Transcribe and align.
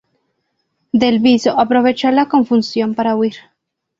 Del 0.91 1.19
Viso 1.19 1.59
aprovechó 1.59 2.09
la 2.09 2.27
confusión 2.27 2.95
para 2.95 3.15
huir. 3.15 3.35